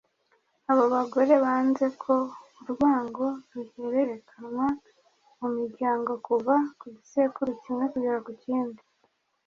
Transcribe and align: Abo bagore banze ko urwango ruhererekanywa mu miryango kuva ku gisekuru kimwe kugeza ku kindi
Abo 0.71 0.83
bagore 0.93 1.33
banze 1.43 1.85
ko 2.03 2.13
urwango 2.61 3.25
ruhererekanywa 3.53 4.67
mu 5.39 5.47
miryango 5.57 6.11
kuva 6.27 6.55
ku 6.79 6.85
gisekuru 6.95 7.49
kimwe 7.61 7.85
kugeza 7.91 8.19
ku 8.25 8.31
kindi 8.43 8.81